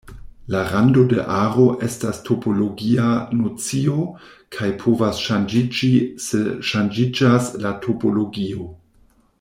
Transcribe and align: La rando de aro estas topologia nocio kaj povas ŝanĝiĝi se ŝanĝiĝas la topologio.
La 0.51 0.63
rando 0.69 1.01
de 1.09 1.21
aro 1.33 1.65
estas 1.87 2.21
topologia 2.29 3.11
nocio 3.41 4.07
kaj 4.57 4.71
povas 4.85 5.21
ŝanĝiĝi 5.27 5.93
se 6.29 6.43
ŝanĝiĝas 6.71 7.55
la 7.67 7.77
topologio. 7.87 8.69